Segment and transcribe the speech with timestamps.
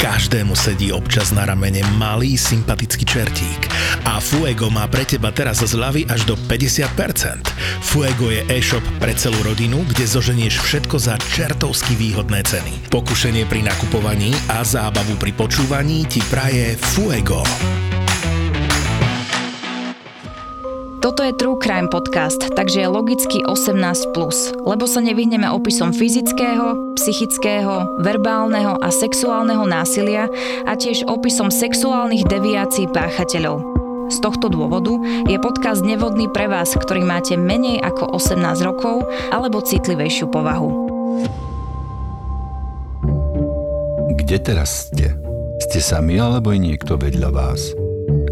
[0.00, 3.68] Každému sedí občas na ramene malý sympatický čertík.
[4.08, 7.44] A Fuego má pre teba teraz zľavy až do 50%.
[7.84, 12.88] Fuego je e-shop pre celú rodinu, kde zoženieš všetko za čertovsky výhodné ceny.
[12.88, 17.44] Pokušenie pri nakupovaní a zábavu pri počúvaní ti praje Fuego.
[21.00, 24.12] Toto je True Crime podcast, takže je logicky 18+,
[24.68, 30.28] lebo sa nevyhneme opisom fyzického, psychického, verbálneho a sexuálneho násilia
[30.68, 33.64] a tiež opisom sexuálnych deviácií páchateľov.
[34.12, 34.92] Z tohto dôvodu
[35.24, 40.68] je podcast nevhodný pre vás, ktorý máte menej ako 18 rokov alebo citlivejšiu povahu.
[44.20, 45.16] Kde teraz ste?
[45.64, 47.72] Ste sami alebo je niekto vedľa vás?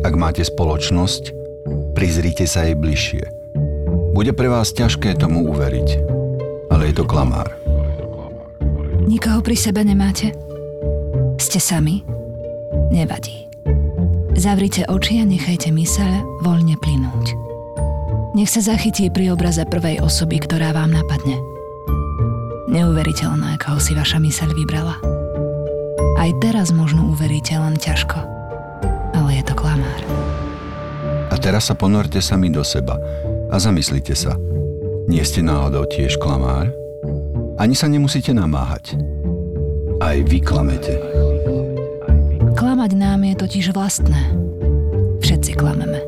[0.05, 1.38] Ak máte spoločnosť,
[1.98, 3.27] prizrite sa jej bližšie.
[4.15, 5.98] Bude pre vás ťažké tomu uveriť,
[6.71, 7.51] ale je to klamár.
[9.11, 10.30] Nikoho pri sebe nemáte?
[11.43, 12.07] Ste sami?
[12.95, 13.51] Nevadí.
[14.38, 17.35] Zavrite oči a nechajte myseľ voľne plynúť.
[18.38, 21.35] Nech sa zachytí pri obraze prvej osoby, ktorá vám napadne.
[22.71, 24.95] Neuveriteľné, koho si vaša myseľ vybrala.
[26.15, 28.38] Aj teraz možno uveríte len ťažko,
[31.49, 33.01] teraz sa ponorte sami do seba
[33.49, 34.37] a zamyslite sa.
[35.09, 36.68] Nie ste náhodou tiež klamár?
[37.57, 39.01] Ani sa nemusíte namáhať.
[40.04, 41.01] Aj vy klamete.
[42.52, 44.29] Klamať nám je totiž vlastné.
[45.24, 46.04] Všetci klameme.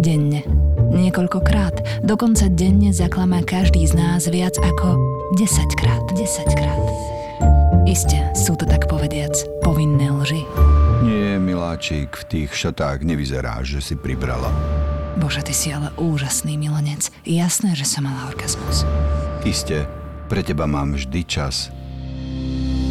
[0.00, 0.48] Denne.
[0.96, 2.00] Niekoľkokrát.
[2.00, 4.96] Dokonca denne zaklamá každý z nás viac ako
[5.36, 6.04] 10 krát.
[6.16, 6.84] 10 krát.
[7.84, 10.40] Isté, sú to tak povediac povinné lži.
[11.00, 14.52] Nie, miláčik, v tých šatách nevyzeráš, že si pribrala.
[15.16, 17.08] Bože, ty si ale úžasný milenec.
[17.24, 18.84] Jasné, že som mala orgazmus.
[19.40, 19.88] Iste,
[20.28, 21.72] pre teba mám vždy čas.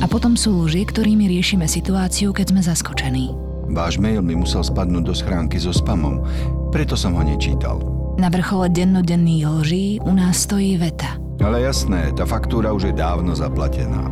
[0.02, 3.26] A potom sú lži, ktorými riešime situáciu, keď sme zaskočení.
[3.70, 6.26] Váš mail mi musel spadnúť do schránky so spamom,
[6.74, 7.78] preto som ho nečítal.
[8.18, 11.22] Na vrchole dennodenných lží u nás stojí veta.
[11.40, 14.10] Ale jasné, tá faktúra už je dávno zaplatená.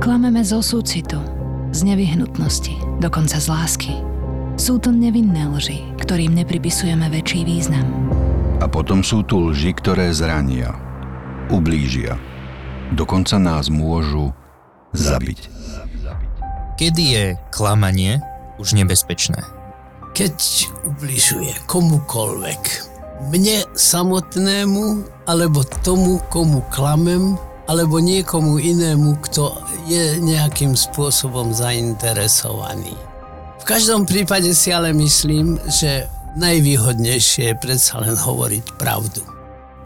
[0.00, 1.20] Klameme zo súcitu,
[1.70, 3.92] z nevyhnutnosti, dokonca z lásky.
[4.58, 7.86] Sú to nevinné lži, ktorým nepripisujeme väčší význam.
[8.60, 10.76] A potom sú tu lži, ktoré zrania,
[11.48, 12.18] ublížia.
[12.92, 14.34] Dokonca nás môžu
[14.92, 15.48] zabiť.
[16.76, 18.18] Kedy je klamanie
[18.58, 19.40] už nebezpečné?
[20.12, 20.36] Keď
[20.84, 22.90] ubližuje komukolvek,
[23.30, 27.38] mne samotnému, alebo tomu, komu klamem,
[27.70, 29.54] alebo niekomu inému, kto
[29.90, 32.94] je nejakým spôsobom zainteresovaný.
[33.58, 36.06] V každom prípade si ale myslím, že
[36.38, 39.20] najvýhodnejšie je predsa len hovoriť pravdu.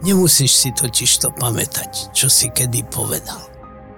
[0.05, 3.41] Nemusíš si totiž to pamätať, čo si kedy povedal.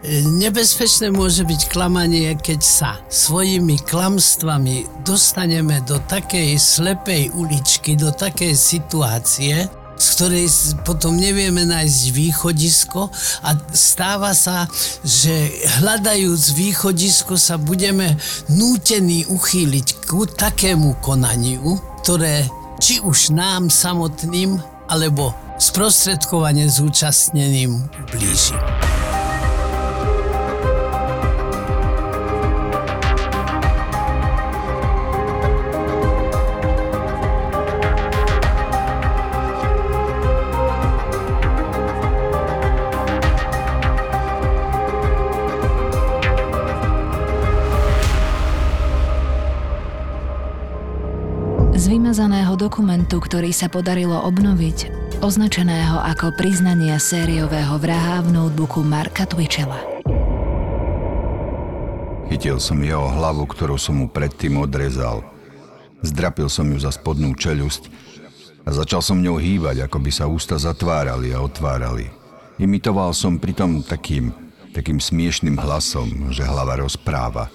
[0.07, 8.55] Nebezpečné môže byť klamanie, keď sa svojimi klamstvami dostaneme do takej slepej uličky, do takej
[8.55, 9.67] situácie,
[9.97, 10.47] z ktorej
[10.85, 13.09] potom nevieme nájsť východisko
[13.41, 14.69] a stáva sa,
[15.01, 15.49] že
[15.81, 18.15] hľadajúc východisko sa budeme
[18.47, 22.45] nútení uchýliť k takému konaniu, ktoré
[22.77, 28.55] či už nám samotným alebo sprostredkovane zúčastneným ublíži.
[52.67, 54.91] Dokumentu, ktorý sa podarilo obnoviť,
[55.23, 59.79] označeného ako priznanie sériového vraha v notebooku Marka Twitchella.
[62.27, 65.23] Chytil som jeho hlavu, ktorú som mu predtým odrezal.
[66.03, 67.87] Zdrapil som ju za spodnú čeľusť
[68.67, 72.11] a začal som ňou hýbať, ako by sa ústa zatvárali a otvárali.
[72.59, 74.35] Imitoval som pritom takým,
[74.75, 77.47] takým smiešným hlasom, že hlava rozpráva.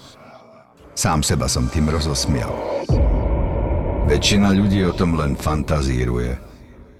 [0.97, 2.49] Sám seba som tým rozosmial.
[4.03, 6.35] Väčšina ľudí o tom len fantazíruje,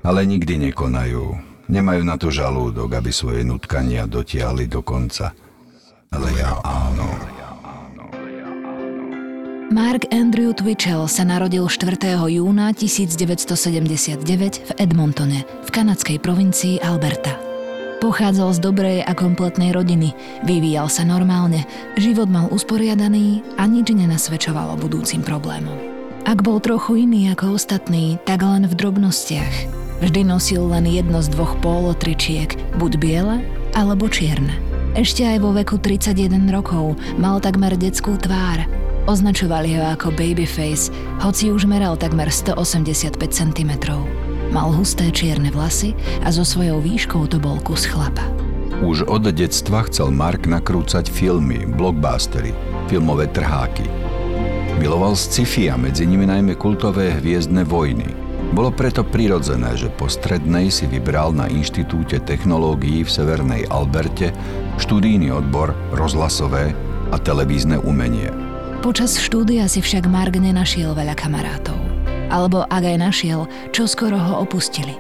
[0.08, 1.36] ale nikdy nekonajú.
[1.68, 5.36] Nemajú na to žalúdok, aby svoje nutkania dotiahli do konca.
[6.12, 7.08] Ale ja áno.
[9.74, 11.98] Mark Andrew Twitchell sa narodil 4.
[12.30, 14.22] júna 1979
[14.64, 17.36] v Edmontone, v kanadskej provincii Alberta.
[18.00, 20.12] Pochádzal z dobrej a kompletnej rodiny,
[20.44, 21.64] vyvíjal sa normálne,
[21.96, 25.93] život mal usporiadaný a nič nenasvedčovalo budúcim problémom.
[26.24, 29.56] Ak bol trochu iný ako ostatní, tak len v drobnostiach.
[30.00, 33.44] Vždy nosil len jedno z dvoch polotričiek, buď biele
[33.75, 34.56] alebo čierne.
[34.96, 38.64] Ešte aj vo veku 31 rokov mal takmer detskú tvár.
[39.04, 43.72] Označovali ho ako babyface, hoci už meral takmer 185 cm.
[44.48, 45.92] Mal husté čierne vlasy
[46.24, 48.24] a so svojou výškou to bol kus chlapa.
[48.80, 52.56] Už od detstva chcel Mark nakrúcať filmy, blockbustery,
[52.88, 54.03] filmové trháky.
[54.81, 58.10] Miloval sci-fi a medzi nimi najmä kultové hviezdne vojny.
[58.54, 64.30] Bolo preto prirodzené, že po strednej si vybral na Inštitúte technológií v Severnej Alberte
[64.78, 66.74] študijný odbor rozhlasové
[67.10, 68.30] a televízne umenie.
[68.81, 71.78] Počas štúdia si však Mark nenašiel veľa kamarátov.
[72.34, 74.98] Alebo ak aj našiel, čo skoro ho opustili.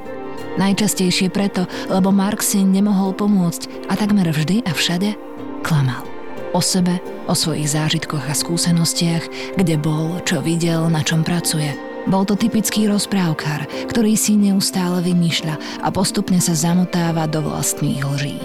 [0.57, 5.17] Najčastejšie preto, lebo Mark si nemohol pomôcť a takmer vždy a všade
[5.65, 6.05] klamal.
[6.53, 11.71] O sebe, o svojich zážitkoch a skúsenostiach, kde bol, čo videl, na čom pracuje.
[12.03, 18.39] Bol to typický rozprávkar, ktorý si neustále vymýšľa a postupne sa zamotáva do vlastných lží.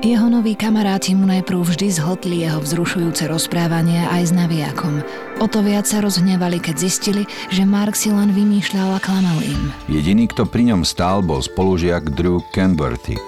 [0.00, 5.04] Jeho noví kamaráti mu najprv vždy zhltli jeho vzrušujúce rozprávanie aj s naviakom.
[5.44, 9.68] O to viac sa rozhnevali, keď zistili, že Mark si len vymýšľal a klamal im.
[9.92, 13.20] Jediný, kto pri ňom stál, bol spolužiak Drew Canberty.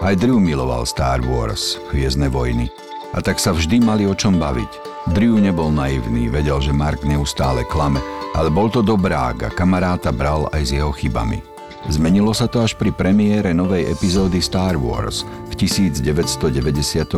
[0.00, 2.72] Aj Drew miloval Star Wars, Hviezdne vojny.
[3.10, 4.90] A tak sa vždy mali o čom baviť.
[5.10, 7.98] Drew nebol naivný, vedel, že Mark neustále klame,
[8.36, 11.42] ale bol to dobrák a kamaráta bral aj s jeho chybami.
[11.88, 17.16] Zmenilo sa to až pri premiére novej epizódy Star Wars v 1999.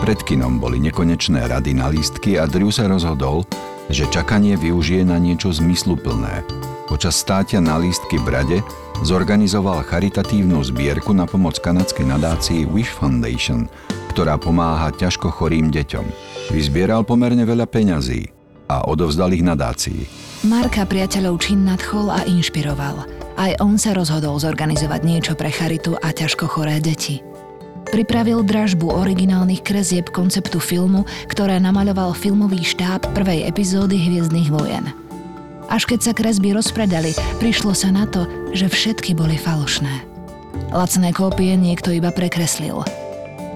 [0.00, 3.48] Pred kinom boli nekonečné rady na lístky a Drew sa rozhodol,
[3.90, 6.44] že čakanie využije na niečo zmysluplné.
[6.86, 8.58] Počas státia na lístky v Brade
[9.02, 13.66] zorganizoval charitatívnu zbierku na pomoc kanadskej nadácii Wish Foundation,
[14.12, 16.06] ktorá pomáha ťažko chorým deťom.
[16.50, 18.30] Vyzbieral pomerne veľa peňazí
[18.70, 20.06] a odovzdal ich nadácii.
[20.46, 23.02] Marka priateľov čin nadchol a inšpiroval–
[23.40, 27.24] aj on sa rozhodol zorganizovať niečo pre charitu a ťažko choré deti.
[27.88, 34.92] Pripravil dražbu originálnych kresieb konceptu filmu, ktoré namaľoval filmový štáb prvej epizódy Hviezdnych vojen.
[35.70, 40.04] Až keď sa kresby rozpredali, prišlo sa na to, že všetky boli falošné.
[40.74, 42.82] Lacné kópie niekto iba prekreslil–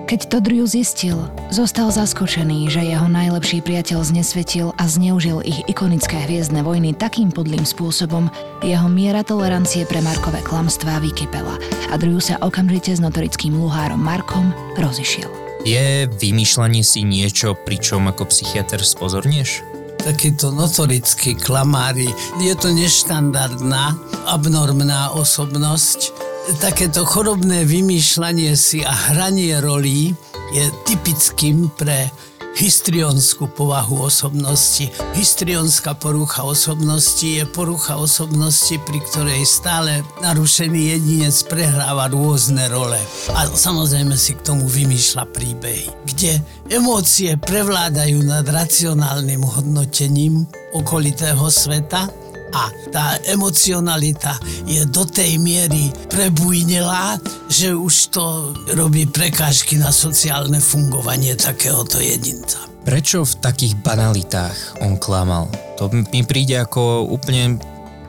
[0.05, 1.17] keď to Drew zistil,
[1.49, 7.65] zostal zaskočený, že jeho najlepší priateľ znesvetil a zneužil ich ikonické hviezdne vojny takým podlým
[7.65, 8.29] spôsobom,
[8.61, 11.57] jeho miera tolerancie pre Markové klamstvá vykypela
[11.89, 15.33] a Drew sa okamžite s notorickým luhárom Markom rozišiel.
[15.65, 19.65] Je vymýšľanie si niečo, pričom ako psychiatr spozornieš?
[20.05, 22.07] Takíto notorickí klamári.
[22.37, 23.97] Je to neštandardná,
[24.29, 26.13] abnormná osobnosť,
[26.61, 30.13] takéto chorobné vymýšľanie si a hranie rolí
[30.53, 32.13] je typickým pre
[32.55, 34.91] histrionskú povahu osobnosti.
[35.19, 42.99] Histrionská porucha osobnosti je porucha osobnosti, pri ktorej stále narušený jedinec prehráva rôzne role.
[43.35, 46.41] A samozrejme si k tomu vymýšľa príbehy, kde
[46.71, 52.24] emócie prevládajú nad racionálnym hodnotením okolitého sveta
[52.55, 57.19] a tá emocionalita je do tej miery prebujnelá,
[57.51, 62.63] že už to robí prekážky na sociálne fungovanie takéhoto jedinca.
[62.87, 65.51] Prečo v takých banalitách on klamal?
[65.81, 67.59] To mi príde ako úplne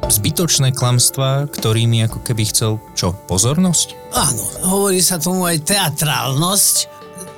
[0.05, 4.13] zbytočné klamstvá, ktorými ako keby chcel čo, pozornosť?
[4.13, 6.75] Áno, hovorí sa tomu aj teatrálnosť,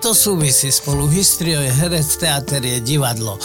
[0.01, 1.09] to súvisí spolu.
[1.09, 3.39] Hystrio je herec, teater je divadlo.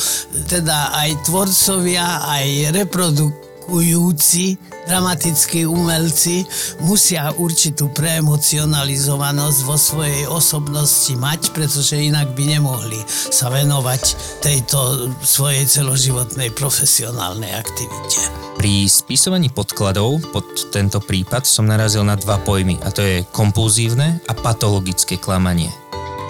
[0.50, 6.42] Teda aj tvorcovia, aj reproduk kujúci dramatickí umelci
[6.83, 14.02] musia určitú preemocionalizovanosť vo svojej osobnosti mať, pretože inak by nemohli sa venovať
[14.42, 18.21] tejto svojej celoživotnej profesionálnej aktivite.
[18.59, 24.23] Pri spisovaní podkladov pod tento prípad som narazil na dva pojmy a to je kompulzívne
[24.23, 25.81] a patologické klamanie.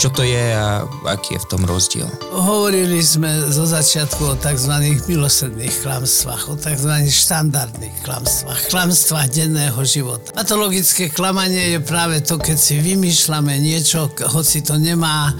[0.02, 2.10] Čo to je a aký je v tom rozdiel?
[2.34, 4.98] Hovorili sme zo začiatku o tzv.
[5.06, 7.06] milosrdných klamstvách, o tzv.
[7.06, 10.34] štandardných klamstvách, klamstvách denného života.
[10.34, 15.38] Patologické klamanie je práve to, keď si vymýšľame niečo, hoci to nemá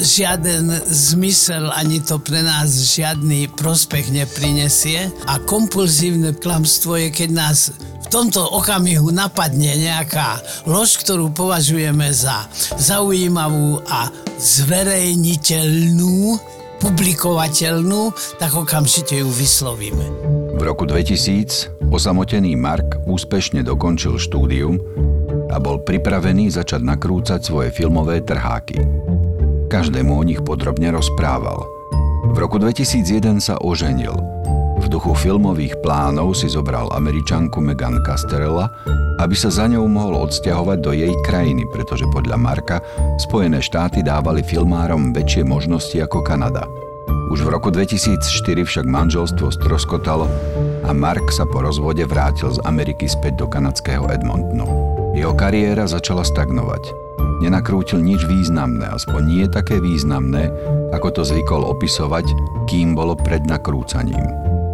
[0.00, 5.12] žiaden zmysel, ani to pre nás žiadny prospech neprinesie.
[5.28, 12.48] A kompulzívne klamstvo je, keď nás v tomto okamihu napadne nejaká lož, ktorú považujeme za
[12.80, 14.08] zaujímavú a
[14.40, 16.40] zverejniteľnú,
[16.78, 20.06] publikovateľnú, tak okamžite ju vyslovíme.
[20.58, 24.78] V roku 2000 osamotený Mark úspešne dokončil štúdium
[25.48, 29.07] a bol pripravený začať nakrúcať svoje filmové trháky.
[29.68, 31.68] Každému o nich podrobne rozprával.
[32.32, 34.16] V roku 2001 sa oženil–
[34.78, 38.70] v duchu filmových plánov si zobral američanku Megan Casterella,
[39.18, 42.78] aby sa za ňou mohol odsťahovať do jej krajiny, pretože podľa Marka
[43.18, 46.62] Spojené štáty dávali filmárom väčšie možnosti ako Kanada.
[47.34, 48.22] Už v roku 2004
[48.64, 50.30] však manželstvo stroskotalo
[50.86, 54.64] a Mark sa po rozvode vrátil z Ameriky späť do kanadského Edmontonu.
[55.18, 57.08] Jeho kariéra začala stagnovať.
[57.38, 60.50] Nenakrútil nič významné, aspoň nie také významné,
[60.90, 62.26] ako to zvykol opisovať,
[62.66, 64.26] kým bolo pred nakrúcaním.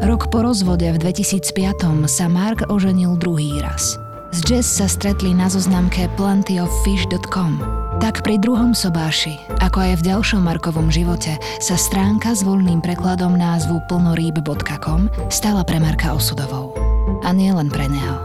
[0.04, 3.96] Rok po rozvode v 2005 sa Mark oženil druhý raz.
[4.34, 7.62] Z Jazz sa stretli na zoznamke plentyoffish.com.
[8.02, 13.38] Tak pri druhom sobáši, ako aj v ďalšom Markovom živote, sa stránka s voľným prekladom
[13.38, 16.74] názvu plnorýb.com stala pre Marka osudovou.
[17.22, 18.18] A nie len pre neho.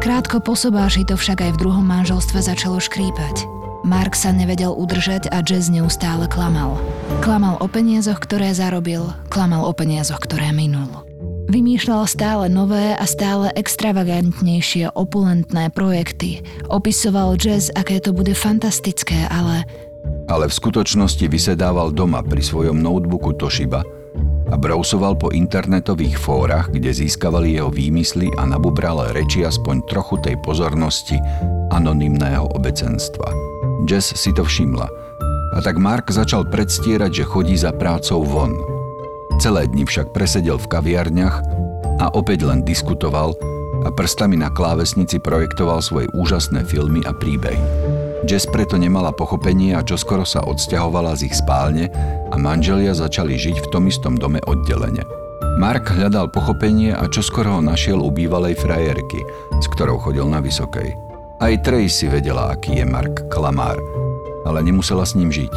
[0.00, 3.61] Krátko po sobáši to však aj v druhom manželstve začalo škrípať.
[3.82, 6.78] Mark sa nevedel udržať a Jazz neustále klamal.
[7.18, 11.02] Klamal o peniazoch, ktoré zarobil, klamal o peniazoch, ktoré minul.
[11.50, 16.46] Vymýšľal stále nové a stále extravagantnejšie opulentné projekty.
[16.70, 19.66] Opisoval jazz, aké to bude fantastické, ale...
[20.30, 23.82] Ale v skutočnosti vysedával doma pri svojom notebooku Toshiba
[24.48, 30.38] a brousoval po internetových fórach, kde získavali jeho výmysly a nabubral reči aspoň trochu tej
[30.40, 31.18] pozornosti
[31.74, 33.51] anonymného obecenstva.
[33.88, 34.86] Jess si to všimla.
[35.52, 38.54] A tak Mark začal predstierať, že chodí za prácou von–
[39.42, 41.42] Celé dni však presedel v kaviarniach
[41.98, 43.34] a opäť len diskutoval
[43.82, 47.58] a prstami na klávesnici projektoval svoje úžasné filmy a príbehy.
[48.22, 51.90] Jess preto nemala pochopenie a čoskoro sa odsťahovala z ich spálne
[52.30, 55.02] a manželia začali žiť v tom istom dome oddelene.
[55.58, 59.26] Mark hľadal pochopenie a čoskoro ho našiel u bývalej frajerky,
[59.58, 61.11] s ktorou chodil na Vysokej.
[61.42, 63.74] Aj Tracy vedela, aký je Mark klamár,
[64.46, 65.50] ale nemusela s ním žiť.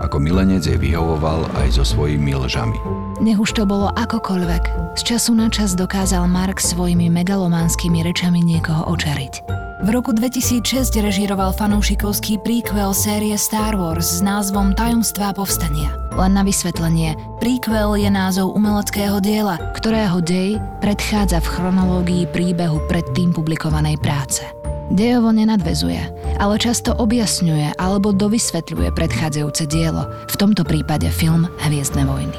[0.00, 2.80] Ako milenec jej vyhovoval aj so svojimi lžami.
[3.20, 8.88] Nech už to bolo akokoľvek, z času na čas dokázal Mark svojimi megalománskymi rečami niekoho
[8.88, 9.44] očariť.
[9.84, 15.92] V roku 2006 režíroval fanúšikovský prequel série Star Wars s názvom Tajomstvá povstania.
[16.16, 23.36] Len na vysvetlenie, prequel je názov umeleckého diela, ktorého dej predchádza v chronológii príbehu predtým
[23.36, 24.48] publikovanej práce.
[24.88, 26.00] Dejovo nenadvezuje,
[26.40, 32.32] ale často objasňuje alebo dovysvetľuje predchádzajúce dielo, v tomto prípade film Hviezdne vojny.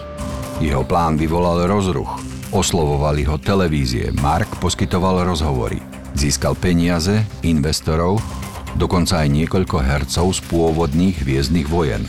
[0.57, 2.09] Jeho plán vyvolal rozruch.
[2.49, 5.77] Oslovovali ho televízie, Mark poskytoval rozhovory.
[6.17, 8.17] Získal peniaze, investorov,
[8.73, 12.01] dokonca aj niekoľko hercov z pôvodných hviezdnych vojen.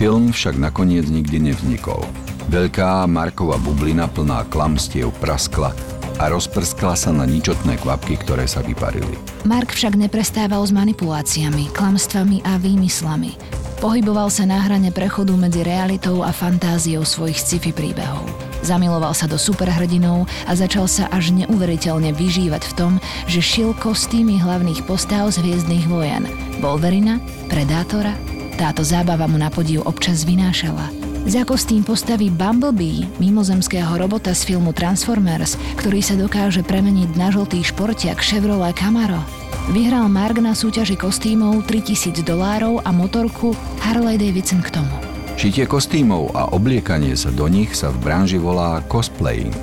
[0.00, 2.00] Film však nakoniec nikdy nevznikol.
[2.48, 5.76] Veľká Markova bublina plná klamstiev praskla
[6.18, 9.18] a rozprskla sa na ničotné kvapky, ktoré sa vyparili.
[9.44, 13.36] Mark však neprestával s manipuláciami, klamstvami a výmyslami.
[13.84, 18.24] Pohyboval sa na hrane prechodu medzi realitou a fantáziou svojich sci-fi príbehov.
[18.64, 22.92] Zamiloval sa do superhrdinov a začal sa až neuveriteľne vyžívať v tom,
[23.28, 26.24] že šil kostýmy hlavných postáv z hviezdnych vojen.
[26.64, 27.20] Wolverina,
[27.52, 28.16] Predátora,
[28.56, 31.13] táto zábava mu na podiv občas vynášala.
[31.24, 37.64] Za kostým postaví Bumblebee, mimozemského robota z filmu Transformers, ktorý sa dokáže premeniť na žltý
[37.64, 39.24] športiak Chevrolet Camaro.
[39.72, 44.92] Vyhral Mark na súťaži kostýmov 3000 dolárov a motorku Harley Davidson k tomu.
[45.40, 49.56] Šitie kostýmov a obliekanie sa do nich sa v branži volá cosplaying.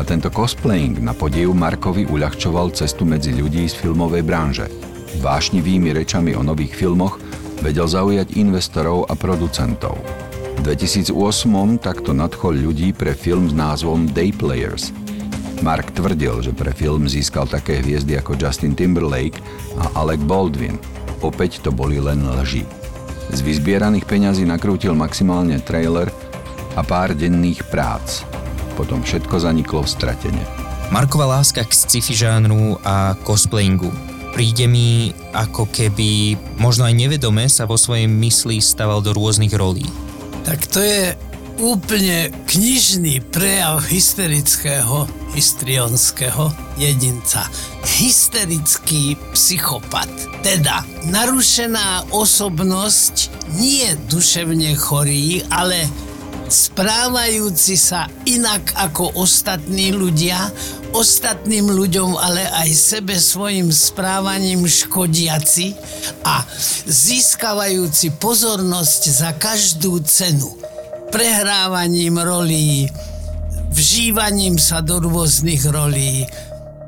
[0.00, 4.72] A tento cosplaying na podiv Markovi uľahčoval cestu medzi ľudí z filmovej branže.
[5.20, 7.20] Vášnivými rečami o nových filmoch
[7.60, 10.23] vedel zaujať investorov a producentov.
[10.54, 11.14] V 2008
[11.82, 14.90] takto nadchol ľudí pre film s názvom Day Players–
[15.64, 19.40] Mark tvrdil, že pre film získal také hviezdy ako Justin Timberlake
[19.80, 20.76] a Alec Baldwin.
[21.24, 22.68] Opäť to boli len lži.
[23.32, 26.12] Z vyzbieraných peňazí nakrútil maximálne trailer
[26.76, 28.28] a pár denných prác.
[28.76, 30.44] Potom všetko zaniklo v stratene.
[30.92, 33.88] Markova láska k sci-fi žánru a cosplayingu
[34.36, 39.86] príde mi ako keby možno aj nevedome sa vo svojej mysli staval do rôznych rolí.
[40.44, 41.16] Tak to je
[41.58, 47.48] úplne knižný prejav hysterického, histrionského jedinca.
[47.96, 50.10] Hysterický psychopat.
[50.44, 55.88] Teda narušená osobnosť nie duševne chorý, ale
[56.52, 60.52] správajúci sa inak ako ostatní ľudia,
[60.94, 65.74] ostatným ľuďom, ale aj sebe svojim správaním škodiaci
[66.22, 66.46] a
[66.86, 70.54] získavajúci pozornosť za každú cenu
[71.14, 72.90] prehrávaním rolí,
[73.70, 76.26] vžívaním sa do rôznych rolí,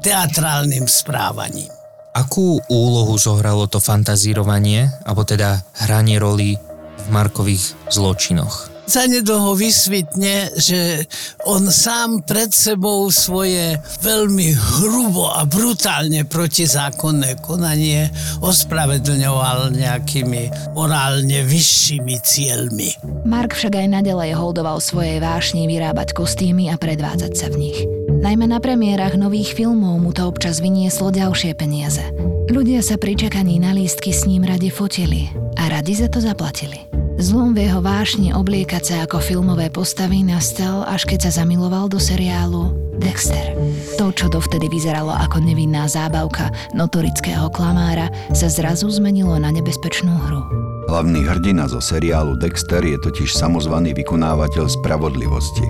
[0.02, 1.70] teatrálnym správaním.
[2.10, 6.58] Akú úlohu zohralo to fantazírovanie, alebo teda hranie roli
[6.96, 8.75] v Markových zločinoch?
[8.86, 11.10] Zanedlho vysvitne, že
[11.42, 18.08] on sám pred sebou svoje veľmi hrubo a brutálne protizákonné konanie
[18.40, 22.90] ospravedlňoval nejakými morálne vyššími cieľmi.
[23.26, 27.78] Mark však aj nadalej holdoval svojej vášni vyrábať kostýmy a predvádzať sa v nich.
[28.16, 32.06] Najmä na premiérach nových filmov mu to občas vynieslo ďalšie peniaze.
[32.46, 35.26] Ľudia sa pri čakaní na lístky s ním radi fotili
[35.58, 36.95] a radi za to zaplatili.
[37.16, 41.96] Zlom v jeho vášni obliekať sa ako filmové postavy nastal, až keď sa zamiloval do
[41.96, 43.56] seriálu Dexter.
[43.96, 50.44] To, čo dovtedy vyzeralo ako nevinná zábavka notorického klamára, sa zrazu zmenilo na nebezpečnú hru.
[50.92, 55.64] Hlavný hrdina zo seriálu Dexter je totiž samozvaný vykonávateľ spravodlivosti.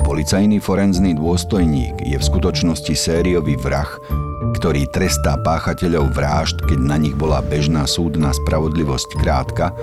[0.00, 4.00] Policajný forenzný dôstojník je v skutočnosti sériový vrah,
[4.56, 9.76] ktorý trestá páchateľov vražd, keď na nich bola bežná súdna spravodlivosť krátka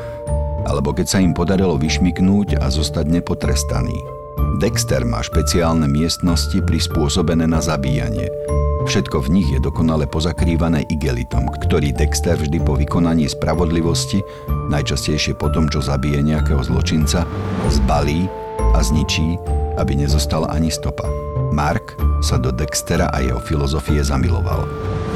[0.67, 3.95] alebo keď sa im podarilo vyšmiknúť a zostať nepotrestaný.
[4.61, 8.29] Dexter má špeciálne miestnosti prispôsobené na zabíjanie.
[8.83, 14.19] Všetko v nich je dokonale pozakrývané igelitom, ktorý Dexter vždy po vykonaní spravodlivosti,
[14.67, 17.23] najčastejšie po tom, čo zabije nejakého zločinca,
[17.71, 18.27] zbalí
[18.75, 19.39] a zničí,
[19.79, 21.07] aby nezostala ani stopa.
[21.55, 24.67] Mark sa do Dextera a jeho filozofie zamiloval.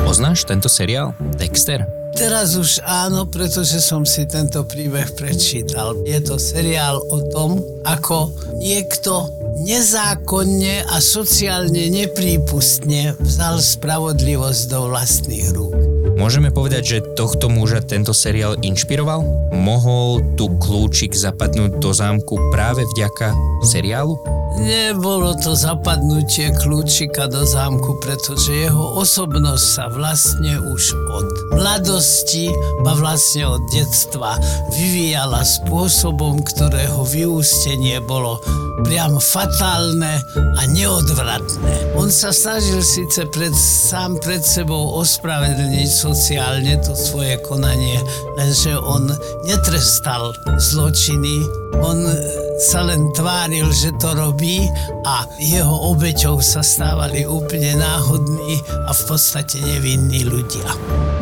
[0.08, 1.12] Poznáš tento seriál?
[1.36, 1.84] Dexter?
[2.18, 5.94] Teraz už áno, pretože som si tento príbeh prečítal.
[6.02, 9.30] Je to seriál o tom, ako niekto
[9.62, 15.78] nezákonne a sociálne neprípustne vzal spravodlivosť do vlastných rúk.
[16.18, 19.54] Môžeme povedať, že tohto muža tento seriál inšpiroval?
[19.54, 24.18] Mohol tu kľúčik zapadnúť do zámku práve vďaka seriálu?
[24.58, 30.84] Nebolo to zapadnutie kľúčika do zámku, pretože jeho osobnosť sa vlastne už
[31.14, 32.50] od mladosti,
[32.82, 34.34] ba vlastne od detstva
[34.74, 38.42] vyvíjala spôsobom, ktorého vyústenie bolo
[38.82, 41.98] priam fatálne a neodvratné.
[41.98, 48.02] On sa snažil síce pred, sám pred sebou ospravedlniť sociálne to svoje konanie,
[48.38, 49.10] lenže on
[49.46, 51.46] netrestal zločiny,
[51.82, 52.06] on
[52.58, 54.66] sa len tváril, že to robí
[55.06, 58.58] a jeho obeťou sa stávali úplne náhodní
[58.90, 60.66] a v podstate nevinní ľudia.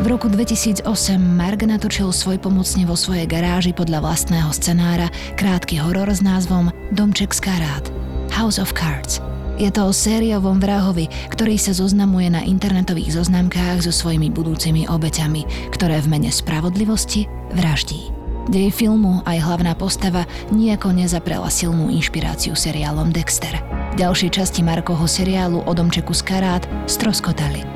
[0.00, 0.88] V roku 2008
[1.20, 7.36] Mark natočil svoj pomocne vo svojej garáži podľa vlastného scenára krátky horor s názvom Domček
[7.36, 7.84] z karát
[8.32, 9.20] House of Cards.
[9.56, 15.72] Je to o sériovom vrahovi, ktorý sa zoznamuje na internetových zoznamkách so svojimi budúcimi obeťami,
[15.72, 17.24] ktoré v mene spravodlivosti
[17.56, 18.15] vraždí.
[18.46, 20.22] Dej filmu aj hlavná postava
[20.54, 23.58] nejako nezaprela silnú inšpiráciu seriálom Dexter.
[23.98, 27.66] Ďalšie časti Markoho seriálu o domčeku z karát stroskotali.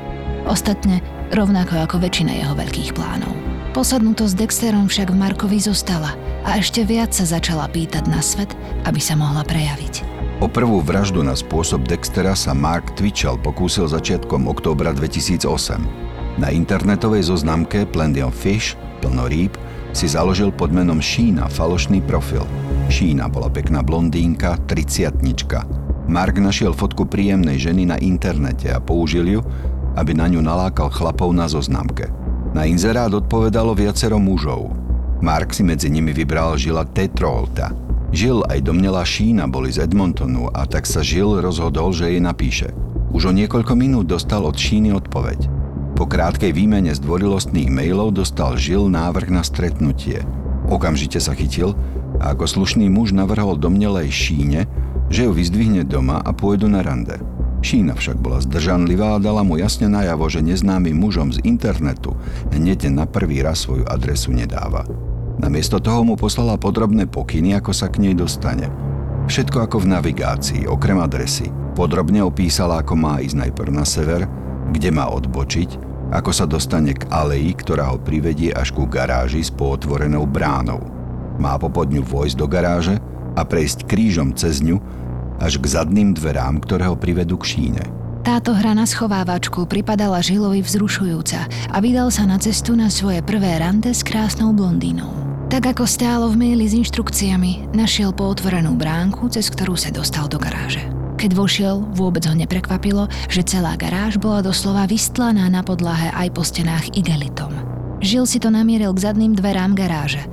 [0.47, 1.03] Ostatne
[1.35, 3.35] rovnako ako väčšina jeho veľkých plánov.
[3.75, 6.15] Posadnutosť Dexterom však v Markovi zostala
[6.47, 8.55] a ešte viac sa začala pýtať na svet,
[8.87, 10.07] aby sa mohla prejaviť.
[10.39, 16.39] O prvú vraždu na spôsob Dextera sa Mark Twitchell pokúsil začiatkom októbra 2008.
[16.39, 19.51] Na internetovej zoznamke Plenty of Fish, plno rýb,
[19.91, 22.43] si založil pod menom Šína falošný profil.
[22.87, 25.63] Šína bola pekná blondínka, triciatnička.
[26.11, 29.41] Mark našiel fotku príjemnej ženy na internete a použil ju,
[29.95, 32.07] aby na ňu nalákal chlapov na zoznamke.
[32.51, 34.75] Na inzerát odpovedalo viacero mužov.
[35.23, 37.71] Mark si medzi nimi vybral Žila Tetrolta.
[38.11, 42.75] Žil aj domnela Šína boli z Edmontonu a tak sa Žil rozhodol, že jej napíše.
[43.15, 45.60] Už o niekoľko minút dostal od Šíny odpoveď.
[46.01, 50.25] Po krátkej výmene zdvorilostných mailov dostal Žil návrh na stretnutie.
[50.65, 51.77] Okamžite sa chytil
[52.17, 54.65] a ako slušný muž navrhol domnelej Šíne,
[55.13, 57.21] že ju vyzdvihne doma a pôjdu na rande.
[57.61, 62.17] Šína však bola zdržanlivá a dala mu jasne najavo, že neznámym mužom z internetu
[62.49, 64.89] hneď na prvý raz svoju adresu nedáva.
[65.37, 68.73] Namiesto toho mu poslala podrobné pokyny, ako sa k nej dostane.
[69.29, 71.53] Všetko ako v navigácii, okrem adresy.
[71.77, 74.25] Podrobne opísala, ako má ísť najprv na sever,
[74.73, 79.49] kde má odbočiť ako sa dostane k aleji, ktorá ho privedie až ku garáži s
[79.49, 80.83] pootvorenou bránou.
[81.39, 82.95] Má popodňu vojsť do garáže
[83.39, 84.77] a prejsť krížom cez ňu
[85.39, 87.83] až k zadným dverám, ktoré ho privedú k šíne.
[88.21, 93.57] Táto hra na schovávačku pripadala Žilovi vzrušujúca a vydal sa na cestu na svoje prvé
[93.57, 95.09] rande s krásnou blondínou.
[95.49, 100.37] Tak ako stálo v maili s inštrukciami, našiel pootvorenú bránku, cez ktorú sa dostal do
[100.37, 101.00] garáže.
[101.21, 106.41] Keď vošiel, vôbec ho neprekvapilo, že celá garáž bola doslova vystlaná na podlahe aj po
[106.41, 107.53] stenách igelitom.
[108.01, 110.25] Žil si to namieril k zadným dverám garáže,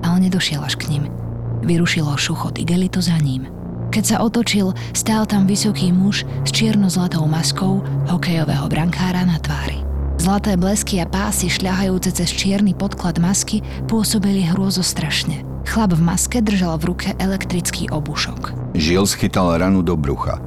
[0.00, 1.12] ale nedošiel až k ním.
[1.60, 3.52] Vyrušilo šuchot igelitu za ním.
[3.92, 9.84] Keď sa otočil, stál tam vysoký muž s čierno-zlatou maskou hokejového brankára na tvári.
[10.16, 13.60] Zlaté blesky a pásy šľahajúce cez čierny podklad masky
[13.92, 15.49] pôsobili hrôzostrašne.
[15.70, 18.74] Chlap v maske držal v ruke elektrický obušok.
[18.74, 20.42] Žil schytal ranu do brucha.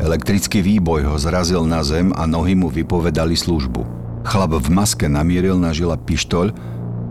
[0.00, 3.84] Elektrický výboj ho zrazil na zem a nohy mu vypovedali službu.
[4.24, 6.56] Chlap v maske namieril na žila pištoľ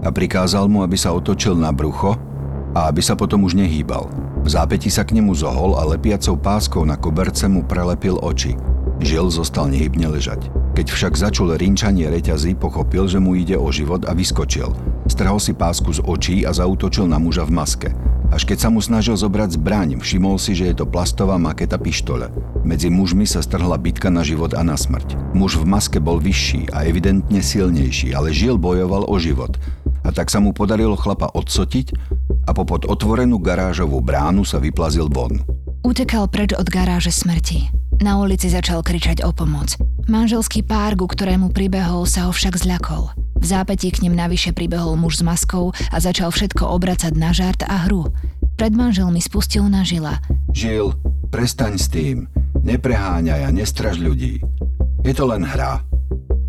[0.01, 2.17] a prikázal mu, aby sa otočil na brucho
[2.73, 4.09] a aby sa potom už nehýbal.
[4.41, 8.57] V zápäti sa k nemu zohol a lepiacou páskou na koberce mu prelepil oči.
[9.05, 10.49] Žil zostal nehybne ležať.
[10.73, 14.94] Keď však začul rinčanie reťazí, pochopil, že mu ide o život a vyskočil.
[15.05, 17.89] Strhol si pásku z očí a zautočil na muža v maske.
[18.33, 22.33] Až keď sa mu snažil zobrať zbraň, všimol si, že je to plastová maketa pištole.
[22.65, 25.37] Medzi mužmi sa strhla bitka na život a na smrť.
[25.37, 29.53] Muž v maske bol vyšší a evidentne silnejší, ale žil bojoval o život.
[30.01, 31.93] A tak sa mu podarilo chlapa odsotiť
[32.49, 35.45] a popod otvorenú garážovú bránu sa vyplazil von.
[35.85, 37.69] Utekal preč od garáže smrti.
[38.01, 39.77] Na ulici začal kričať o pomoc.
[40.09, 43.24] Manželský pár, ku ktorému pribehol, sa ho však zľakol.
[43.35, 47.61] V zápätí k ním navyše pribehol muž s maskou a začal všetko obracať na žart
[47.67, 48.09] a hru.
[48.55, 50.23] Pred manželmi spustil na žila.
[50.55, 50.95] Žil,
[51.29, 52.31] prestaň s tým.
[52.63, 54.39] Nepreháňaj a nestraž ľudí.
[55.03, 55.83] Je to len hra.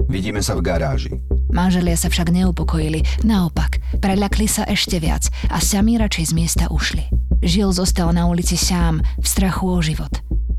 [0.07, 1.12] Vidíme sa v garáži.
[1.51, 7.11] Manželia sa však neupokojili, naopak, preľakli sa ešte viac a sami radšej z miesta ušli.
[7.42, 10.11] Žil zostal na ulici sám, v strachu o život.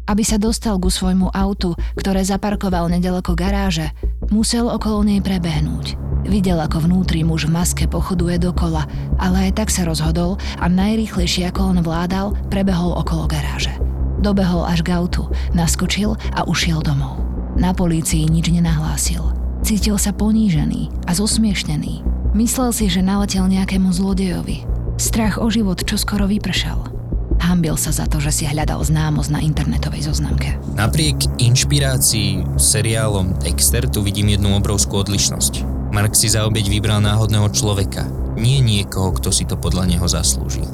[0.08, 3.92] Aby sa dostal ku svojmu autu, ktoré zaparkoval nedaleko garáže,
[4.32, 6.00] musel okolo nej prebehnúť.
[6.28, 8.84] Videl, ako vnútri muž v maske pochoduje dokola,
[9.16, 13.72] ale aj tak sa rozhodol a najrýchlejšie ako on vládal, prebehol okolo garáže.
[14.20, 17.24] Dobehol až k autu, naskočil a ušiel domov.
[17.56, 19.24] Na polícii nič nenahlásil.
[19.63, 22.04] Cítil sa ponížený a zosmiešnený.
[22.36, 24.68] Myslel si, že naletel nejakému zlodejovi.
[25.00, 26.92] Strach o život čoskoro vypršal.
[27.38, 30.58] Hambil sa za to, že si hľadal známosť na internetovej zoznamke.
[30.76, 35.77] Napriek inšpirácii seriálom Dexter tu vidím jednu obrovskú odlišnosť.
[35.91, 40.67] Mark si za obeď vybral náhodného človeka, nie niekoho, kto si to podľa neho zaslúžil.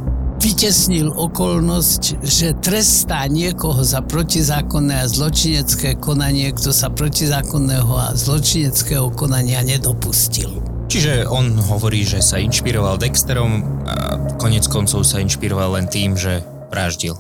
[0.44, 9.08] Vytesnil okolnosť, že trestá niekoho za protizákonné a zločinecké konanie, kto sa protizákonného a zločineckého
[9.16, 10.60] konania nedopustil.
[10.92, 16.44] Čiže on hovorí, že sa inšpiroval Dexterom a konec koncov sa inšpiroval len tým, že
[16.70, 17.16] vraždil.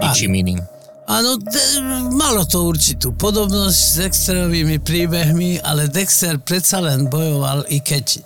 [0.00, 0.60] Ničím iným.
[1.04, 1.84] Áno, de-
[2.16, 8.24] malo to určitú podobnosť s Dexterovými príbehmi, ale Dexter predsa len bojoval, i keď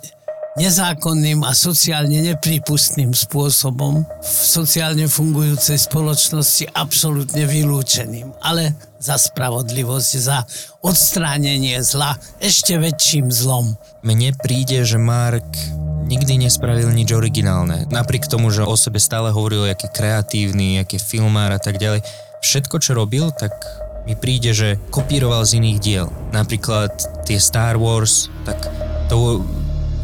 [0.55, 8.31] nezákonným a sociálne neprípustným spôsobom v sociálne fungujúcej spoločnosti absolútne vylúčeným.
[8.43, 10.43] Ale za spravodlivosť, za
[10.79, 13.75] odstránenie zla ešte väčším zlom.
[14.07, 15.47] Mne príde, že Mark
[16.07, 17.87] nikdy nespravil nič originálne.
[17.91, 22.75] Napriek tomu, že o sebe stále hovoril, aký kreatívny, aký filmár a tak ďalej všetko,
[22.79, 23.53] čo robil, tak
[24.07, 26.07] mi príde, že kopíroval z iných diel.
[26.33, 26.91] Napríklad
[27.27, 28.57] tie Star Wars, tak
[29.11, 29.45] to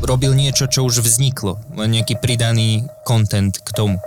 [0.05, 3.97] robil niečo, čo už vzniklo, len nejaký pridaný content k tomu.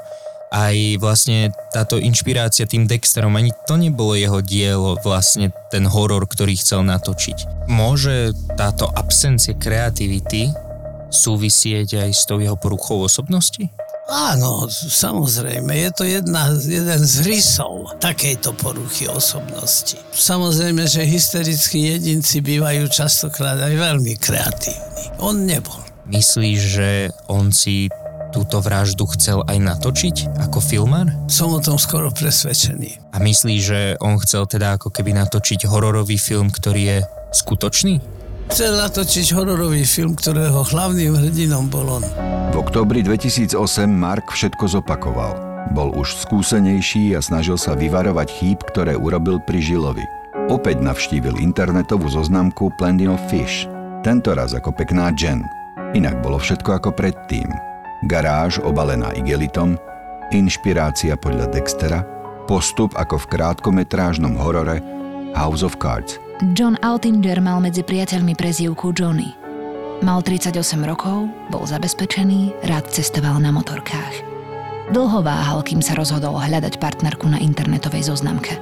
[0.48, 6.56] Aj vlastne táto inšpirácia tým Dexterom, ani to nebolo jeho dielo, vlastne ten horor, ktorý
[6.56, 7.68] chcel natočiť.
[7.68, 10.48] Môže táto absencia kreativity
[11.12, 13.68] súvisieť aj s tou jeho poruchou osobnosti?
[14.08, 20.00] Áno, samozrejme, je to jedna, jeden z rysov takejto poruchy osobnosti.
[20.16, 25.12] Samozrejme, že hysterickí jedinci bývajú častokrát aj veľmi kreatívni.
[25.20, 25.76] On nebol.
[26.08, 26.88] Myslíš, že
[27.28, 27.92] on si
[28.32, 31.12] túto vraždu chcel aj natočiť ako filmár?
[31.28, 33.12] Som o tom skoro presvedčený.
[33.12, 36.98] A myslíš, že on chcel teda ako keby natočiť hororový film, ktorý je
[37.36, 38.17] skutočný?
[38.48, 42.04] Chcel natočiť hororový film, ktorého hlavným hrdinom bol on.
[42.48, 43.52] V oktobri 2008
[43.84, 45.36] Mark všetko zopakoval.
[45.76, 50.06] Bol už skúsenejší a snažil sa vyvarovať chýb, ktoré urobil pri Žilovi.
[50.48, 53.68] Opäť navštívil internetovú zoznamku Plenty of Fish.
[54.00, 55.44] Tento raz ako pekná Jen.
[55.92, 57.52] Inak bolo všetko ako predtým.
[58.08, 59.76] Garáž obalená igelitom,
[60.32, 62.00] inšpirácia podľa Dextera,
[62.48, 64.80] postup ako v krátkometrážnom horore
[65.36, 69.34] House of Cards– John Altinger mal medzi priateľmi prezývku Johnny.
[70.06, 70.54] Mal 38
[70.86, 74.22] rokov, bol zabezpečený, rád cestoval na motorkách.
[74.94, 78.54] Dlho váhal, kým sa rozhodol hľadať partnerku na internetovej zoznamke.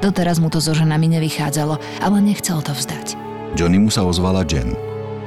[0.00, 3.20] Doteraz mu to so ženami nevychádzalo, ale nechcel to vzdať.
[3.52, 4.72] Johnny mu sa ozvala Jen.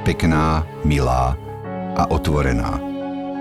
[0.02, 1.38] Pekná, milá
[1.94, 2.74] a otvorená.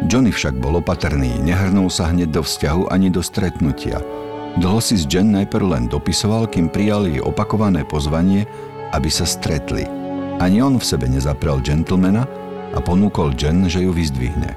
[0.06, 3.98] Johnny však bol opatrný, nehrnul sa hneď do vzťahu ani do stretnutia–
[4.54, 8.46] Dlho si s Jen najprv len dopisoval, kým prijal jej opakované pozvanie,
[8.94, 9.90] aby sa stretli.
[10.38, 12.30] Ani on v sebe nezaprel gentlemana
[12.74, 14.54] a ponúkol Jen, že ju vyzdvihne.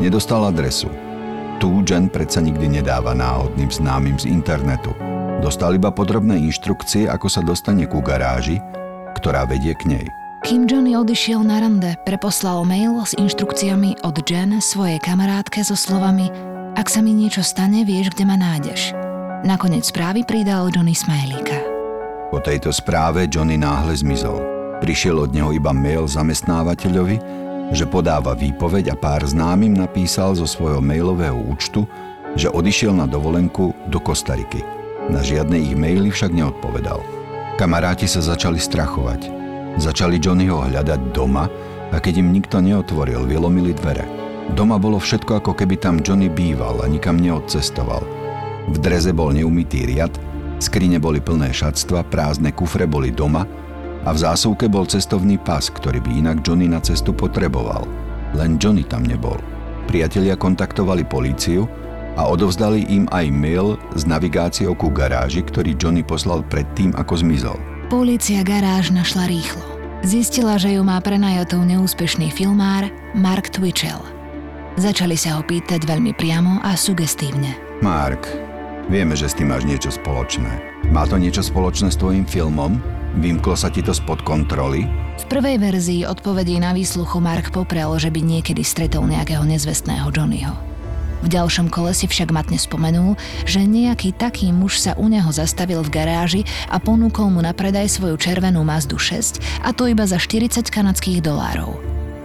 [0.00, 0.88] Nedostal adresu.
[1.60, 4.96] Tu Jen predsa nikdy nedáva náhodným známym z internetu.
[5.44, 8.64] Dostal iba podrobné inštrukcie, ako sa dostane ku garáži,
[9.20, 10.06] ktorá vedie k nej.
[10.44, 16.28] Kým Johnny odišiel na rande, preposlal mail s inštrukciami od Jen svojej kamarátke so slovami
[16.74, 19.03] Ak sa mi niečo stane, vieš, kde ma nájdeš.
[19.44, 21.60] Nakoniec správy pridal Johnny Smajlíka.
[22.32, 24.40] Po tejto správe Johnny náhle zmizol.
[24.80, 27.20] Prišiel od neho iba mail zamestnávateľovi,
[27.68, 31.84] že podáva výpoveď a pár známym napísal zo svojho mailového účtu,
[32.32, 34.64] že odišiel na dovolenku do Kostariky.
[35.12, 37.04] Na žiadne ich maily však neodpovedal.
[37.60, 39.28] Kamaráti sa začali strachovať.
[39.76, 41.52] Začali Johnnyho hľadať doma
[41.92, 44.08] a keď im nikto neotvoril, vylomili dvere.
[44.56, 48.23] Doma bolo všetko ako keby tam Johnny býval a nikam neodcestoval.
[48.70, 50.12] V dreze bol neumytý riad,
[50.62, 53.44] skrine boli plné šatstva, prázdne kufre boli doma
[54.04, 57.84] a v zásuvke bol cestovný pas, ktorý by inak Johnny na cestu potreboval.
[58.36, 59.36] Len Johnny tam nebol.
[59.84, 61.68] Priatelia kontaktovali políciu
[62.16, 67.58] a odovzdali im aj mail s navigáciou ku garáži, ktorý Johnny poslal predtým, ako zmizol.
[67.92, 69.60] Polícia garáž našla rýchlo.
[70.04, 74.04] Zistila, že ju má prenajatú neúspešný filmár Mark Twitchell.
[74.76, 77.56] Začali sa ho pýtať veľmi priamo a sugestívne.
[77.80, 78.26] Mark,
[78.88, 80.50] vieme, že s tým máš niečo spoločné.
[80.92, 82.76] Má to niečo spoločné s tvojim filmom?
[83.18, 84.84] Vymklo sa ti to spod kontroly?
[85.22, 90.54] V prvej verzii odpovedí na výsluchu Mark poprel, že by niekedy stretol nejakého nezvestného Johnnyho.
[91.24, 93.16] V ďalšom kole si však matne spomenul,
[93.48, 97.96] že nejaký taký muž sa u neho zastavil v garáži a ponúkol mu na predaj
[97.96, 101.80] svoju červenú Mazdu 6 a to iba za 40 kanadských dolárov.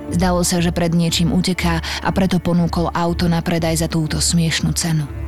[0.10, 4.74] Zdalo sa, že pred niečím uteká a preto ponúkol auto na predaj za túto smiešnú
[4.74, 5.19] cenu.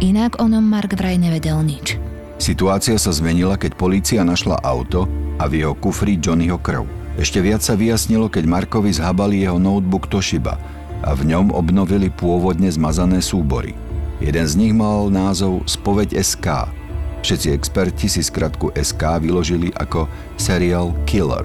[0.00, 2.00] Inak o ňom Mark vraj nevedel nič.
[2.40, 5.04] Situácia sa zmenila, keď polícia našla auto
[5.36, 6.88] a v jeho kufri Johnnyho krv.
[7.20, 10.56] Ešte viac sa vyjasnilo, keď Markovi zhabali jeho notebook Toshiba–
[11.04, 13.72] a v ňom obnovili pôvodne zmazané súbory.
[14.20, 16.68] Jeden z nich mal názov Spoveď SK.
[17.24, 21.44] Všetci experti si skratku SK vyložili ako Serial Killer,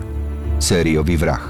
[0.60, 1.44] sériový vrah.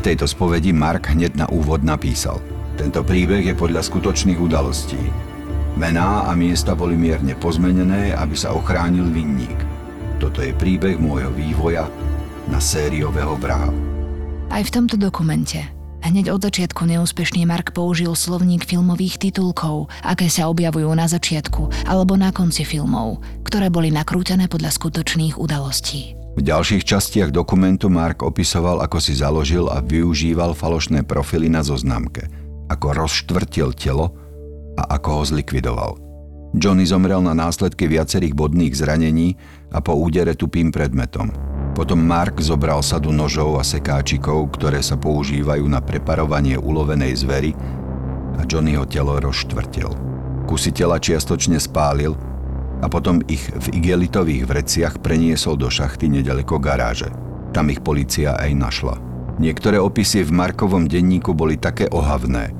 [0.00, 2.40] V tejto spovedi Mark hneď na úvod napísal
[2.80, 5.29] Tento príbeh je podľa skutočných udalostí.
[5.78, 9.58] Mená a miesta boli mierne pozmenené, aby sa ochránil vinník.
[10.18, 11.88] Toto je príbeh môjho vývoja
[12.50, 13.70] na sériového vraha.
[14.50, 15.62] Aj v tomto dokumente
[16.00, 22.16] Hneď od začiatku neúspešný Mark použil slovník filmových titulkov, aké sa objavujú na začiatku alebo
[22.16, 26.16] na konci filmov, ktoré boli nakrútené podľa skutočných udalostí.
[26.38, 32.32] V ďalších častiach dokumentu Mark opisoval, ako si založil a využíval falošné profily na zoznamke,
[32.72, 34.16] ako rozštvrtil telo
[34.80, 35.92] a ako ho zlikvidoval.
[36.56, 39.38] Johnny zomrel na následky viacerých bodných zranení
[39.70, 41.30] a po údere tupým predmetom.
[41.78, 47.54] Potom Mark zobral sadu nožov a sekáčikov, ktoré sa používajú na preparovanie ulovenej zvery
[48.34, 49.94] a Johnnyho telo rozštvrtil.
[50.50, 52.18] Kusy tela čiastočne spálil
[52.82, 57.14] a potom ich v igelitových vreciach preniesol do šachty nedaleko garáže.
[57.54, 58.96] Tam ich policia aj našla.
[59.38, 62.50] Niektoré opisy v Markovom denníku boli také ohavné,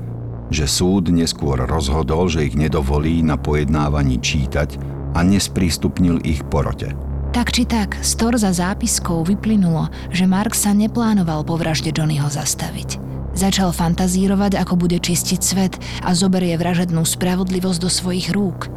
[0.51, 4.75] že súd neskôr rozhodol, že ich nedovolí na pojednávaní čítať
[5.15, 6.93] a nesprístupnil ich porote.
[7.31, 12.99] Tak či tak, z torza zápiskov vyplynulo, že Mark sa neplánoval po vražde Johnnyho zastaviť.
[13.31, 18.67] Začal fantazírovať, ako bude čistiť svet a zoberie vražednú spravodlivosť do svojich rúk.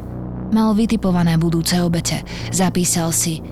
[0.55, 2.23] Mal vytipované budúce obete.
[2.55, 3.43] Zapísal si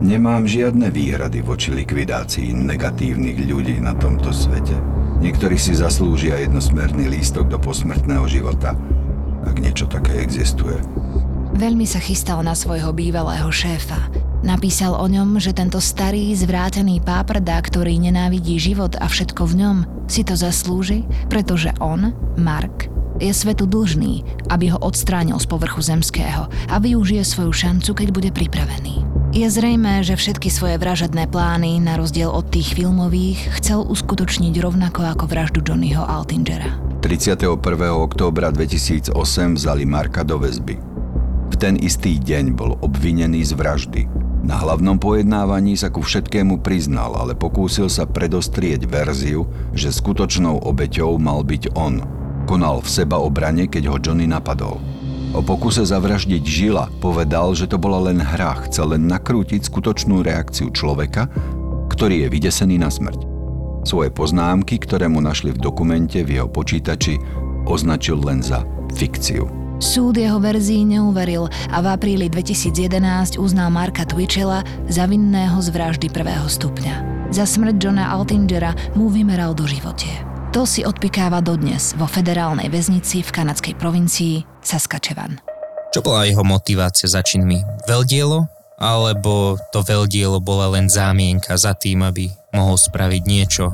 [0.00, 4.99] Nemám žiadne výhrady voči likvidácii negatívnych ľudí na tomto svete.
[5.20, 8.72] Niektorí si zaslúžia jednosmerný lístok do posmrtného života,
[9.44, 10.80] ak niečo také existuje.
[11.54, 14.08] Veľmi sa chystal na svojho bývalého šéfa,
[14.40, 19.76] Napísal o ňom, že tento starý, zvrátený páprda, ktorý nenávidí život a všetko v ňom,
[20.08, 22.88] si to zaslúži, pretože on, Mark,
[23.20, 28.30] je svetu dlžný, aby ho odstránil z povrchu zemského a využije svoju šancu, keď bude
[28.32, 29.19] pripravený.
[29.30, 35.06] Je zrejmé, že všetky svoje vražedné plány, na rozdiel od tých filmových, chcel uskutočniť rovnako
[35.06, 36.74] ako vraždu Johnnyho Altingera.
[36.98, 37.46] 31.
[37.94, 39.14] októbra 2008
[39.54, 40.82] vzali Marka do väzby.
[41.46, 44.02] V ten istý deň bol obvinený z vraždy.
[44.42, 51.22] Na hlavnom pojednávaní sa ku všetkému priznal, ale pokúsil sa predostrieť verziu, že skutočnou obeťou
[51.22, 52.02] mal byť on.
[52.50, 54.82] Konal v seba obrane, keď ho Johnny napadol.
[55.30, 60.74] O pokuse zavraždiť Žila povedal, že to bola len hra, chcel len nakrútiť skutočnú reakciu
[60.74, 61.30] človeka,
[61.86, 63.30] ktorý je vydesený na smrť.
[63.86, 67.22] Svoje poznámky, ktoré mu našli v dokumente v jeho počítači,
[67.62, 68.66] označil len za
[68.98, 69.46] fikciu.
[69.80, 76.12] Súd jeho verzii neuveril a v apríli 2011 uznal Marka Twitchella za vinného z vraždy
[76.12, 77.28] prvého stupňa.
[77.30, 80.29] Za smrť Johna Altingera mu vymeral do živote.
[80.50, 85.38] To si odpikáva dodnes vo federálnej väznici v kanadskej provincii Saskatchewan.
[85.94, 87.62] Čo bola jeho motivácia za činmi?
[87.86, 93.70] Veľdielo alebo to veľdielo bola len zámienka za tým, aby mohol spraviť niečo,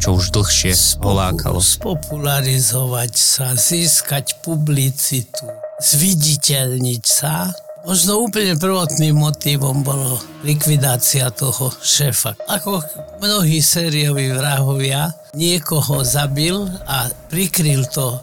[0.00, 0.72] čo už dlhšie
[1.04, 1.60] ho lákalo.
[1.60, 5.44] Spopularizovať sa, získať publicitu,
[5.82, 7.52] zviditeľniť sa.
[7.84, 12.32] Možno úplne prvotným motivom bolo likvidácia toho šéfa.
[12.48, 12.80] Ako
[13.20, 18.16] mnohí sérioví vrahovia, niekoho zabil a prikryl to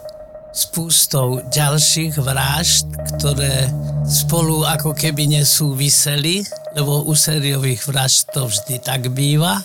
[0.50, 3.70] spústou ďalších vražd, ktoré
[4.10, 6.42] spolu ako keby nesúviseli,
[6.74, 9.62] lebo u sériových vražd to vždy tak býva.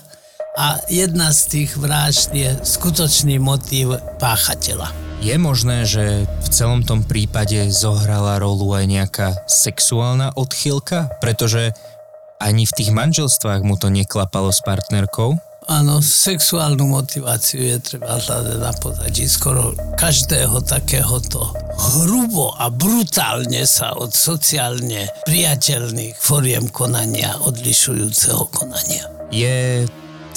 [0.61, 5.06] A jedna z tých vražd je skutočný motív páchateľa.
[5.25, 11.09] Je možné, že v celom tom prípade zohrala rolu aj nejaká sexuálna odchýlka?
[11.25, 11.73] Pretože
[12.37, 15.41] ani v tých manželstvách mu to neklapalo s partnerkou?
[15.67, 23.99] Áno, sexuálnu motiváciu je treba hľadať na pozadí skoro každého takéhoto hrubo a brutálne sa
[23.99, 29.11] od sociálne priateľných foriem konania odlišujúceho konania.
[29.35, 29.83] Je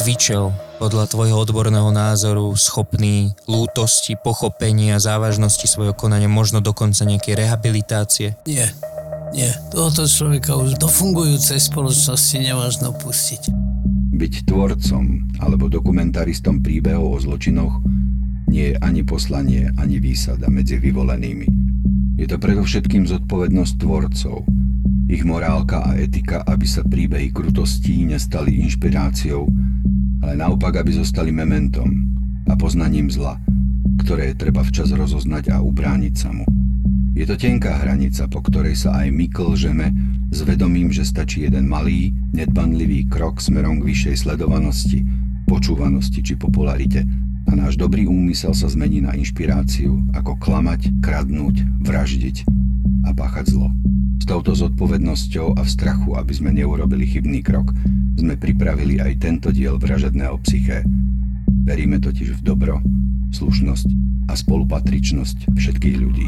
[0.01, 8.39] Twitchell podľa tvojho odborného názoru schopný lútosti, pochopenia, závažnosti svojho konania, možno dokonca nejakej rehabilitácie?
[8.47, 8.71] Nie,
[9.35, 9.51] nie.
[9.75, 13.51] Tohoto človeka už do fungujúcej spoločnosti nemožno pustiť.
[14.15, 17.83] Byť tvorcom alebo dokumentaristom príbehov o zločinoch
[18.47, 21.47] nie je ani poslanie, ani výsada medzi vyvolenými.
[22.15, 24.47] Je to predovšetkým zodpovednosť tvorcov,
[25.11, 29.47] ich morálka a etika, aby sa príbehy krutostí nestali inšpiráciou
[30.23, 31.89] ale naopak, aby zostali mementom
[32.49, 33.39] a poznaním zla,
[34.03, 36.45] ktoré je treba včas rozoznať a ubrániť sa mu.
[37.19, 39.91] Je to tenká hranica, po ktorej sa aj my klžeme
[40.31, 45.03] s vedomím, že stačí jeden malý, nedbanlivý krok smerom k vyššej sledovanosti,
[45.49, 47.03] počúvanosti či popularite
[47.49, 52.45] a náš dobrý úmysel sa zmení na inšpiráciu, ako klamať, kradnúť, vraždiť
[53.03, 53.73] a páchať zlo.
[54.21, 57.73] S touto zodpovednosťou a v strachu, aby sme neurobili chybný krok,
[58.17, 60.81] sme pripravili aj tento diel vražedného psyché.
[61.67, 62.81] Veríme totiž v dobro,
[63.35, 63.87] slušnosť
[64.29, 66.27] a spolupatričnosť všetkých ľudí.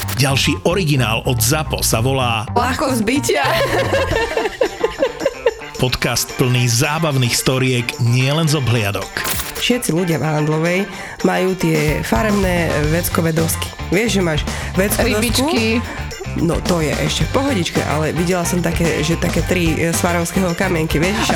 [0.21, 3.41] Ďalší originál od ZAPO sa volá Ľahko zbytia.
[5.81, 9.09] Podcast plný zábavných storiek nielen z obhliadok.
[9.57, 10.79] Všetci ľudia v Handlovej
[11.25, 13.65] majú tie farebné veckové dosky.
[13.89, 14.41] Vieš, že máš
[14.77, 15.81] veckové Rybičky.
[16.37, 21.01] No to je ešte v pohodičke, ale videla som také, že také tri svarovského kamienky,
[21.01, 21.33] vieš?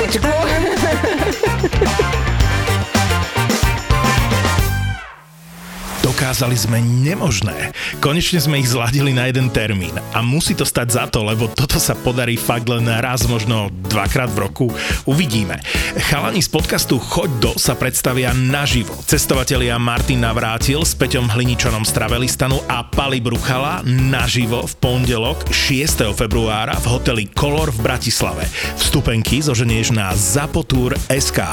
[6.16, 7.76] Dokázali sme nemožné.
[8.00, 9.92] Konečne sme ich zladili na jeden termín.
[10.16, 14.32] A musí to stať za to, lebo toto sa podarí fakt len raz, možno dvakrát
[14.32, 14.66] v roku.
[15.04, 15.60] Uvidíme.
[16.08, 18.96] Chalani z podcastu Choď do sa predstavia naživo.
[19.04, 26.16] Cestovatelia Martin Navrátil s Peťom Hliničanom z Travelistanu a Pali Bruchala naživo v pondelok 6.
[26.16, 28.48] februára v hoteli Color v Bratislave.
[28.80, 31.44] Vstupenky zoženieš na zapotur.sk.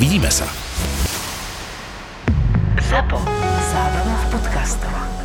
[0.00, 0.48] Vidíme sa.
[2.80, 3.45] ZAPO.
[4.66, 5.15] 19